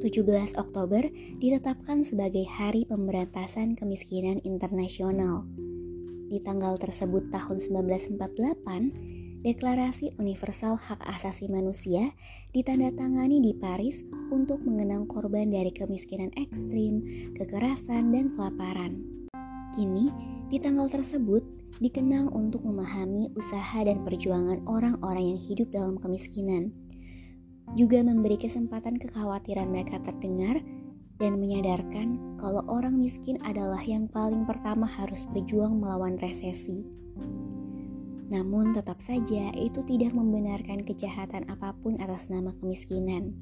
[0.00, 1.04] 17 Oktober
[1.36, 5.44] ditetapkan sebagai Hari Pemberantasan Kemiskinan Internasional.
[6.32, 12.16] Di tanggal tersebut tahun 1948, Deklarasi Universal Hak Asasi Manusia
[12.56, 14.00] ditandatangani di Paris
[14.32, 17.04] untuk mengenang korban dari kemiskinan ekstrim,
[17.36, 19.04] kekerasan, dan kelaparan.
[19.76, 20.08] Kini,
[20.48, 21.44] di tanggal tersebut
[21.76, 26.72] dikenang untuk memahami usaha dan perjuangan orang-orang yang hidup dalam kemiskinan
[27.78, 30.58] juga memberi kesempatan kekhawatiran mereka terdengar
[31.20, 36.82] dan menyadarkan kalau orang miskin adalah yang paling pertama harus berjuang melawan resesi.
[38.30, 43.36] Namun tetap saja itu tidak membenarkan kejahatan apa pun atas nama kemiskinan.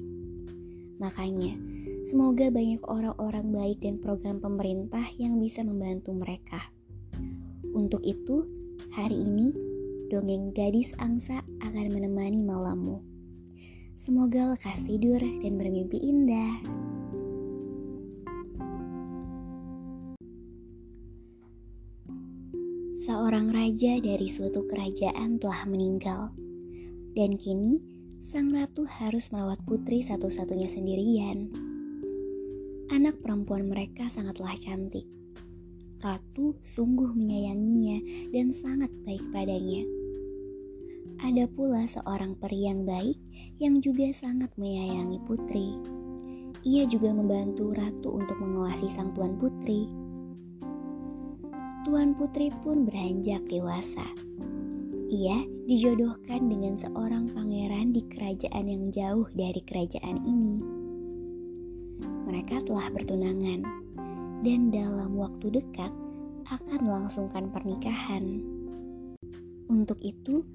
[0.99, 1.55] Makanya,
[2.03, 6.59] semoga banyak orang-orang baik dan program pemerintah yang bisa membantu mereka.
[7.71, 8.43] Untuk itu,
[8.91, 9.55] hari ini
[10.11, 13.08] dongeng gadis angsa akan menemani malammu.
[13.99, 16.63] Semoga lekas tidur dan bermimpi indah.
[22.95, 26.31] Seorang raja dari suatu kerajaan telah meninggal,
[27.11, 27.83] dan kini
[28.23, 31.51] sang ratu harus merawat putri satu-satunya sendirian.
[32.95, 35.11] Anak perempuan mereka sangatlah cantik.
[35.99, 39.98] Ratu sungguh menyayanginya dan sangat baik padanya.
[41.17, 43.17] Ada pula seorang peri yang baik
[43.57, 45.73] yang juga sangat menyayangi putri.
[46.61, 49.89] Ia juga membantu ratu untuk mengawasi sang tuan putri.
[51.89, 54.05] Tuan putri pun beranjak dewasa.
[55.09, 60.61] Ia dijodohkan dengan seorang pangeran di kerajaan yang jauh dari kerajaan ini.
[62.29, 63.65] Mereka telah bertunangan
[64.45, 65.89] dan dalam waktu dekat
[66.49, 68.41] akan melangsungkan pernikahan.
[69.69, 70.45] Untuk itu,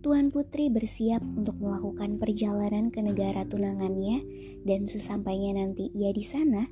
[0.00, 4.24] Tuan Putri bersiap untuk melakukan perjalanan ke negara tunangannya
[4.64, 6.64] dan sesampainya nanti ia di sana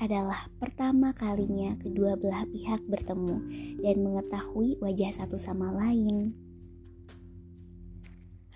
[0.00, 3.44] adalah pertama kalinya kedua belah pihak bertemu
[3.84, 6.32] dan mengetahui wajah satu sama lain.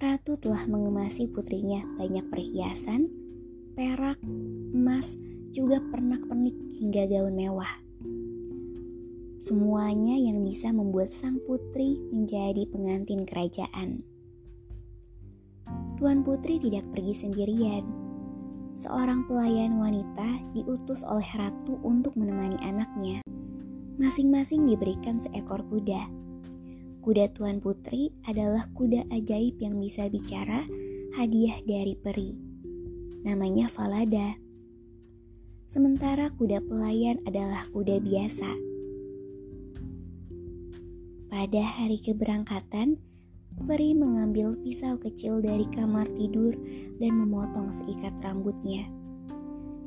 [0.01, 3.05] Ratu telah mengemasi putrinya banyak perhiasan,
[3.77, 4.17] perak,
[4.73, 5.13] emas,
[5.53, 7.90] juga pernak-pernik hingga gaun mewah.
[9.41, 14.05] Semuanya yang bisa membuat sang putri menjadi pengantin kerajaan.
[15.97, 17.81] Tuan putri tidak pergi sendirian.
[18.77, 23.25] Seorang pelayan wanita diutus oleh ratu untuk menemani anaknya.
[23.97, 26.05] Masing-masing diberikan seekor kuda.
[27.01, 30.69] Kuda Tuan Putri adalah kuda ajaib yang bisa bicara,
[31.17, 32.37] hadiah dari peri.
[33.25, 34.37] Namanya Falada.
[35.65, 38.70] Sementara kuda pelayan adalah kuda biasa
[41.31, 42.99] pada hari keberangkatan,
[43.71, 46.59] peri mengambil pisau kecil dari kamar tidur
[46.99, 48.91] dan memotong seikat rambutnya.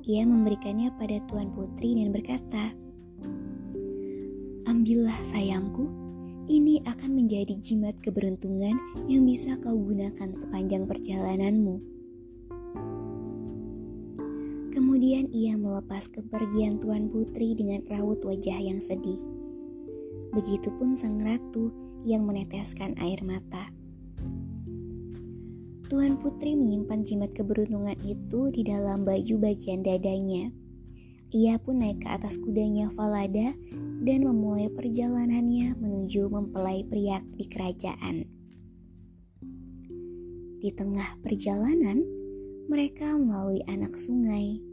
[0.07, 2.71] Ia memberikannya pada Tuan Putri dan berkata,
[4.63, 5.91] Ambillah sayangku,
[6.47, 8.75] ini akan menjadi jimat keberuntungan
[9.11, 11.79] yang bisa kau gunakan sepanjang perjalananmu.
[14.71, 19.42] Kemudian ia melepas kepergian Tuan Putri dengan raut wajah yang sedih.
[20.33, 21.69] Begitupun sang ratu
[22.09, 23.69] yang meneteskan air mata.
[25.85, 30.49] Tuan Putri menyimpan jimat keberuntungan itu di dalam baju bagian dadanya.
[31.29, 33.53] Ia pun naik ke atas kudanya Falada
[34.01, 38.25] dan memulai perjalanannya menuju mempelai pria di kerajaan.
[40.65, 42.01] Di tengah perjalanan,
[42.73, 44.65] mereka melalui anak sungai.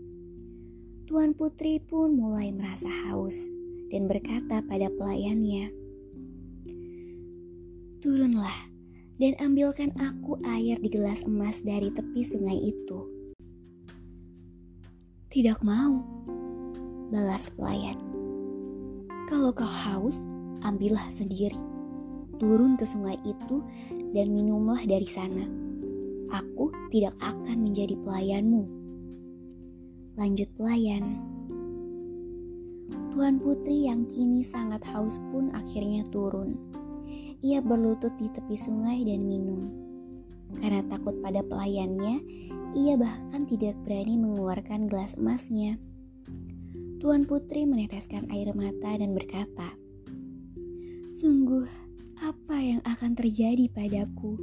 [1.04, 3.59] Tuan Putri pun mulai merasa haus
[3.90, 5.75] dan berkata pada pelayannya,
[8.00, 8.70] "Turunlah,
[9.20, 13.04] dan ambilkan aku air di gelas emas dari tepi sungai itu.
[15.28, 16.00] Tidak mau,
[17.12, 18.00] balas pelayan.
[19.28, 20.25] Kalau kau haus,
[20.64, 21.60] ambillah sendiri.
[22.40, 23.60] Turun ke sungai itu
[24.16, 25.44] dan minumlah dari sana.
[26.32, 28.64] Aku tidak akan menjadi pelayanmu.
[30.16, 31.20] Lanjut pelayan.
[33.10, 36.70] Tuan Putri yang kini sangat haus pun akhirnya turun
[37.40, 39.64] ia berlutut di tepi sungai dan minum.
[40.60, 42.20] Karena takut pada pelayannya,
[42.76, 45.80] ia bahkan tidak berani mengeluarkan gelas emasnya.
[47.00, 49.72] Tuan Putri meneteskan air mata dan berkata,
[51.08, 51.64] "Sungguh,
[52.20, 54.36] apa yang akan terjadi padaku?"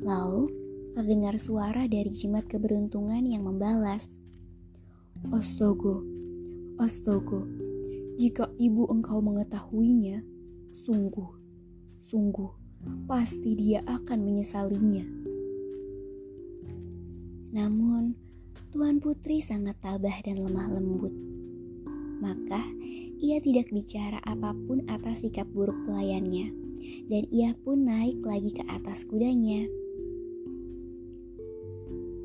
[0.00, 0.48] Lalu
[0.96, 4.16] terdengar suara dari jimat keberuntungan yang membalas,
[5.28, 6.11] "Astaga,
[6.78, 7.42] astaga,
[8.16, 10.22] jika ibu engkau mengetahuinya,
[10.82, 11.30] Sungguh,
[12.02, 12.50] sungguh,
[13.06, 15.06] pasti dia akan menyesalinya.
[17.54, 18.18] Namun,
[18.74, 21.14] Tuan Putri sangat tabah dan lemah lembut.
[22.18, 22.66] Maka,
[23.22, 26.50] ia tidak bicara apa pun atas sikap buruk pelayannya,
[27.06, 29.62] dan ia pun naik lagi ke atas kudanya.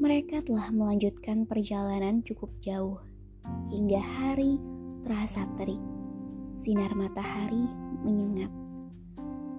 [0.01, 2.97] Mereka telah melanjutkan perjalanan cukup jauh,
[3.69, 4.59] hingga hari
[5.03, 5.79] terasa terik.
[6.57, 7.69] Sinar matahari
[8.01, 8.49] menyengat.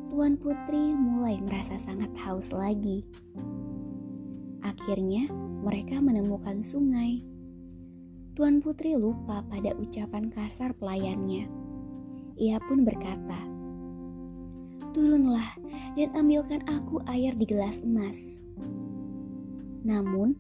[0.08, 3.06] Tuan Putri mulai merasa sangat haus lagi.
[4.67, 5.31] Akhirnya,
[5.62, 7.23] mereka menemukan sungai.
[8.35, 11.46] Tuan Putri lupa pada ucapan kasar pelayannya.
[12.35, 13.40] Ia pun berkata,
[14.90, 15.55] "Turunlah
[15.94, 18.43] dan ambilkan aku air di gelas emas."
[19.87, 20.35] Namun,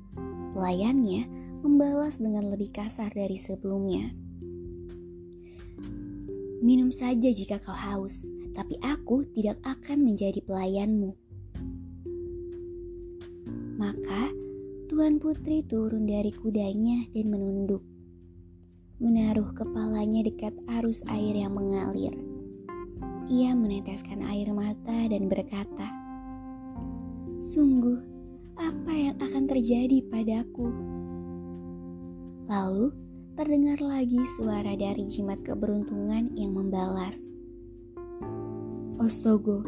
[0.58, 4.14] pelayannya membalas dengan lebih kasar dari sebelumnya.
[6.58, 11.14] Minum saja jika kau haus, tapi aku tidak akan menjadi pelayanmu.
[13.78, 14.34] Maka
[14.90, 17.84] Tuan Putri turun dari kudanya dan menunduk.
[18.98, 20.50] Menaruh kepalanya dekat
[20.80, 22.16] arus air yang mengalir.
[23.30, 25.86] Ia meneteskan air mata dan berkata,
[27.38, 28.02] "Sungguh,
[28.58, 30.72] apa yang akan terjadi padaku?"
[32.48, 32.88] Lalu
[33.36, 37.28] terdengar lagi suara dari jimat keberuntungan yang membalas.
[38.96, 39.60] Astaga,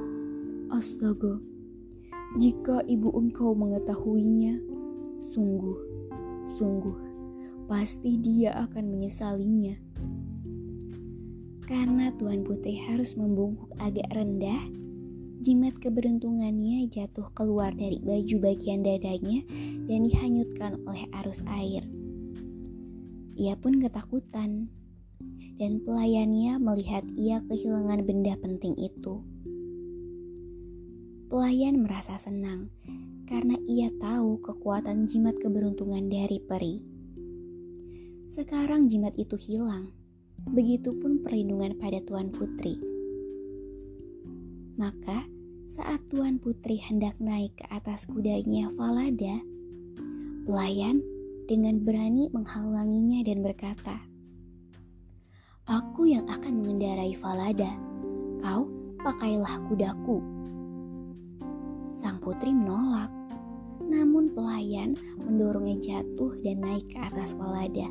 [0.72, 1.36] astaga,
[2.40, 4.56] jika ibu engkau mengetahuinya,
[5.20, 5.76] sungguh,
[6.56, 6.96] sungguh,
[7.68, 9.76] pasti dia akan menyesalinya.
[11.68, 14.72] Karena Tuan Putri harus membungkuk agak rendah,
[15.44, 19.44] jimat keberuntungannya jatuh keluar dari baju bagian dadanya
[19.84, 21.89] dan dihanyutkan oleh arus air.
[23.40, 24.68] Ia pun ketakutan,
[25.56, 29.24] dan pelayannya melihat ia kehilangan benda penting itu.
[31.32, 32.68] Pelayan merasa senang
[33.24, 36.84] karena ia tahu kekuatan jimat keberuntungan dari peri.
[38.28, 39.88] Sekarang jimat itu hilang,
[40.44, 42.76] begitupun perlindungan pada Tuan Putri.
[44.76, 45.24] Maka,
[45.64, 49.40] saat Tuan Putri hendak naik ke atas kudanya Falada,
[50.44, 51.00] pelayan
[51.50, 53.98] dengan berani menghalanginya dan berkata,
[55.66, 57.74] Aku yang akan mengendarai Falada,
[58.38, 58.70] kau
[59.02, 60.22] pakailah kudaku.
[61.90, 63.10] Sang putri menolak,
[63.82, 64.94] namun pelayan
[65.26, 67.90] mendorongnya jatuh dan naik ke atas Falada.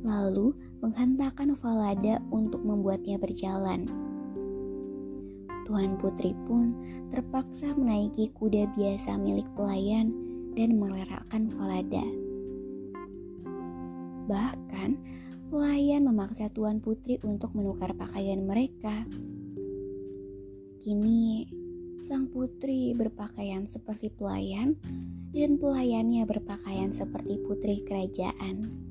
[0.00, 3.84] Lalu menghantarkan Falada untuk membuatnya berjalan.
[5.68, 6.72] Tuan Putri pun
[7.12, 10.14] terpaksa menaiki kuda biasa milik pelayan
[10.56, 12.25] dan melerakkan Falada.
[14.26, 14.90] Bahkan,
[15.48, 19.06] pelayan memaksa Tuan Putri untuk menukar pakaian mereka.
[20.82, 21.46] Kini,
[21.96, 24.76] sang putri berpakaian seperti pelayan
[25.32, 28.86] dan pelayannya berpakaian seperti putri kerajaan.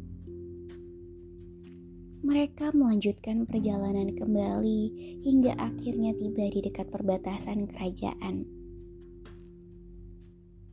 [2.26, 4.82] Mereka melanjutkan perjalanan kembali
[5.22, 8.65] hingga akhirnya tiba di dekat perbatasan kerajaan.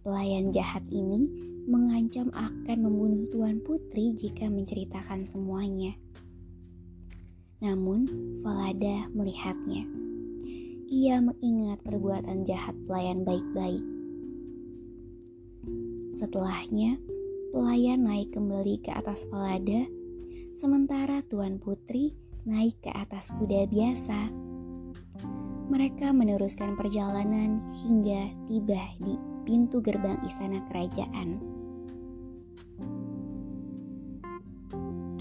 [0.02, 1.30] Pelayan jahat ini
[1.70, 5.94] mengancam akan membunuh Tuan Putri jika menceritakan semuanya.
[7.62, 8.10] Namun,
[8.42, 9.86] Falada melihatnya.
[10.90, 13.86] Ia mengingat perbuatan jahat pelayan baik-baik.
[16.10, 16.98] Setelahnya,
[17.54, 19.86] pelayan naik kembali ke atas Falada,
[20.58, 24.34] sementara Tuan Putri naik ke atas kuda biasa.
[25.70, 31.42] Mereka meneruskan perjalanan hingga tiba di pintu gerbang istana kerajaan.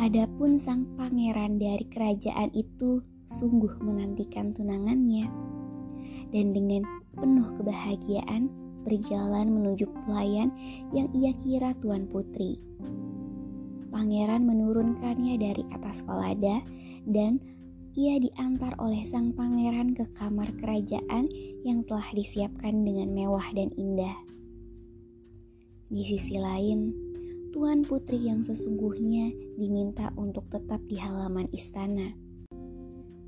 [0.02, 5.30] Adapun sang pangeran dari kerajaan itu sungguh menantikan tunangannya.
[6.32, 6.88] dan dengan
[7.20, 8.48] penuh kebahagiaan
[8.88, 10.50] berjalan menuju pelayan
[10.96, 12.58] yang ia kira Tuan Putri.
[13.92, 16.64] Pangeran menurunkannya dari atas falada
[17.04, 17.44] dan
[17.92, 21.28] ia diantar oleh sang pangeran ke kamar kerajaan
[21.68, 24.16] yang telah disiapkan dengan mewah dan indah.
[25.92, 26.96] Di sisi lain,
[27.52, 32.16] Tuan Putri yang sesungguhnya diminta untuk tetap di halaman istana.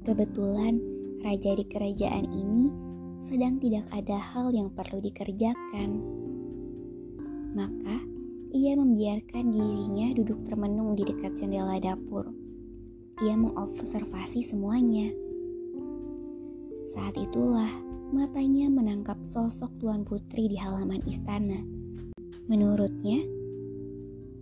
[0.08, 0.80] Kebetulan,
[1.20, 2.72] raja di kerajaan ini
[3.20, 5.90] sedang tidak ada hal yang perlu dikerjakan.
[7.52, 8.00] Maka,
[8.56, 12.43] ia membiarkan dirinya duduk termenung di dekat jendela dapur.
[13.24, 15.08] Ia mengobservasi semuanya.
[16.92, 17.72] Saat itulah
[18.12, 21.56] matanya menangkap sosok Tuan Putri di halaman istana.
[22.52, 23.24] Menurutnya,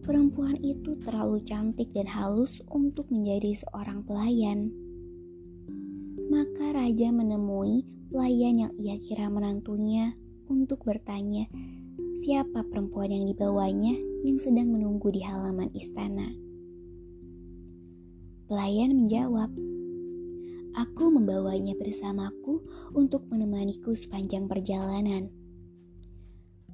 [0.01, 4.73] perempuan itu terlalu cantik dan halus untuk menjadi seorang pelayan.
[6.33, 10.17] Maka raja menemui pelayan yang ia kira menantunya
[10.49, 11.45] untuk bertanya
[12.25, 13.93] siapa perempuan yang dibawanya
[14.25, 16.50] yang sedang menunggu di halaman istana.
[18.51, 19.47] Pelayan menjawab,
[20.75, 22.59] Aku membawanya bersamaku
[22.91, 25.31] untuk menemaniku sepanjang perjalanan.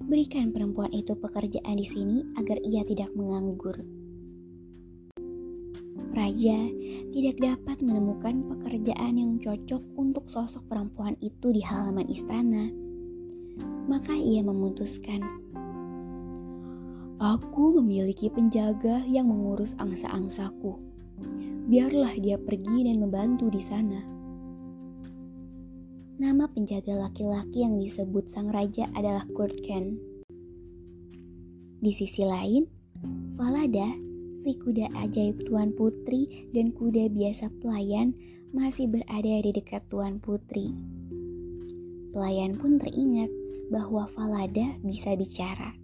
[0.01, 3.77] Berikan perempuan itu pekerjaan di sini agar ia tidak menganggur.
[6.17, 6.65] Raja
[7.13, 12.73] tidak dapat menemukan pekerjaan yang cocok untuk sosok perempuan itu di halaman istana.
[13.85, 15.21] Maka ia memutuskan,
[17.21, 20.96] "Aku memiliki penjaga yang mengurus angsa-angsaku.
[21.67, 23.99] Biarlah dia pergi dan membantu di sana."
[26.17, 30.01] Nama penjaga laki-laki yang disebut sang raja adalah Kurtken.
[31.77, 32.65] Di sisi lain,
[33.37, 33.85] Falada
[34.41, 38.17] si kuda ajaib Tuan Putri dan kuda biasa pelayan
[38.49, 40.73] masih berada di dekat Tuan Putri.
[42.09, 43.29] Pelayan pun teringat
[43.69, 45.77] bahwa Falada bisa bicara.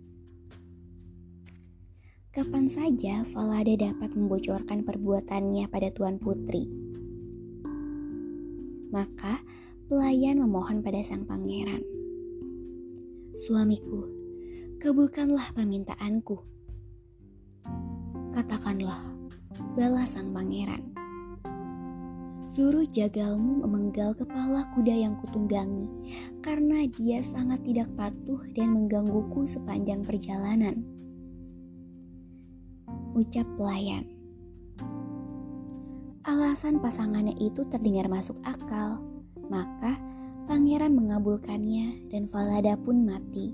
[2.33, 6.65] Kapan saja Falada dapat membocorkan perbuatannya pada Tuan Putri.
[8.89, 9.37] Maka
[9.85, 11.85] pelayan memohon pada sang pangeran.
[13.37, 14.09] Suamiku,
[14.81, 16.41] kabulkanlah permintaanku
[18.33, 19.13] Katakanlah,
[19.77, 20.89] balas sang pangeran.
[22.49, 25.85] Suruh jagalmu memenggal kepala kuda yang kutunggangi,
[26.41, 31.02] karena dia sangat tidak patuh dan menggangguku sepanjang perjalanan.
[33.13, 34.09] Ucap pelayan.
[36.25, 39.05] Alasan pasangannya itu terdengar masuk akal,
[39.53, 40.01] maka
[40.49, 43.53] pangeran mengabulkannya dan Falada pun mati.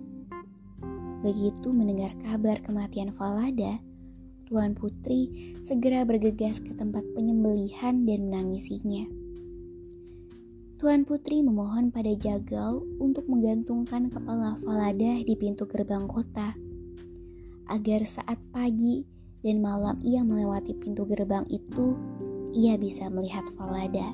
[1.20, 3.84] Begitu mendengar kabar kematian Falada,
[4.48, 5.28] Tuan Putri
[5.60, 9.12] segera bergegas ke tempat penyembelihan dan menangisinya.
[10.80, 16.56] Tuan Putri memohon pada Jagal untuk menggantungkan kepala Falada di pintu gerbang kota,
[17.68, 21.96] agar saat pagi dan malam ia melewati pintu gerbang itu,
[22.52, 24.12] ia bisa melihat Falada.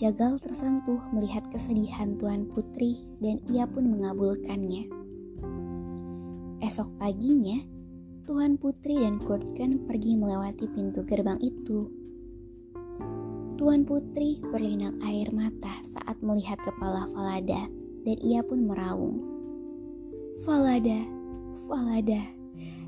[0.00, 4.88] Jagal tersentuh melihat kesedihan Tuan Putri dan ia pun mengabulkannya.
[6.62, 7.62] Esok paginya,
[8.26, 11.90] Tuan Putri dan Kurtken pergi melewati pintu gerbang itu.
[13.60, 17.70] Tuan Putri berlinang air mata saat melihat kepala Falada
[18.02, 19.22] dan ia pun meraung.
[20.42, 21.06] Falada,
[21.70, 22.41] Falada,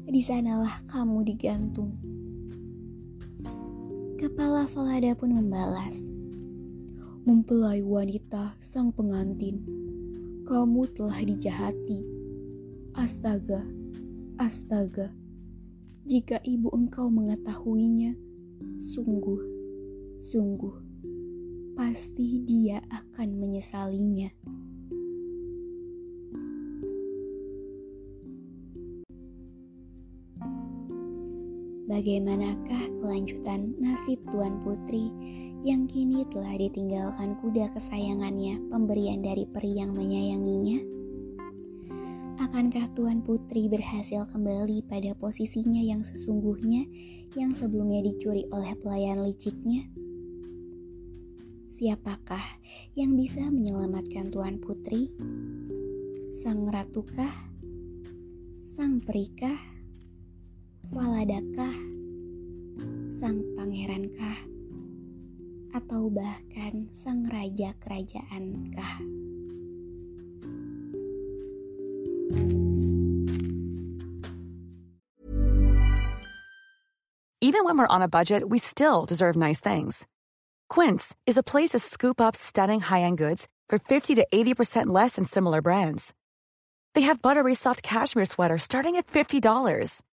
[0.05, 1.97] di sanalah kamu digantung.
[4.21, 5.97] Kepala Falada pun membalas.
[7.25, 9.65] Mempelai wanita sang pengantin,
[10.45, 12.05] kamu telah dijahati.
[12.95, 13.65] Astaga,
[14.37, 15.09] astaga
[16.05, 18.13] jika ibu engkau mengetahuinya,
[18.93, 19.41] sungguh,
[20.29, 20.77] sungguh,
[21.73, 24.29] pasti dia akan menyesalinya.
[31.95, 35.15] Bagaimanakah kelanjutan nasib Tuan Putri
[35.63, 40.83] yang kini telah ditinggalkan kuda kesayangannya pemberian dari peri yang menyayanginya?
[42.43, 46.83] Akankah Tuan Putri berhasil kembali pada posisinya yang sesungguhnya
[47.39, 49.87] yang sebelumnya dicuri oleh pelayan liciknya?
[51.71, 52.43] Siapakah
[52.99, 55.15] yang bisa menyelamatkan Tuan Putri?
[56.43, 57.55] Sang ratukah?
[58.67, 59.74] Sang perikah?
[60.93, 61.77] Waladakah?
[63.15, 64.39] Sang pangerankah?
[65.73, 68.97] Atau bahkan sang raja kerajaanKah?
[77.45, 80.07] Even when we're on a budget, we still deserve nice things.
[80.69, 84.87] Quince is a place to scoop up stunning high end goods for 50 to 80%
[84.87, 86.15] less than similar brands.
[86.95, 90.03] They have buttery soft cashmere sweaters starting at $50,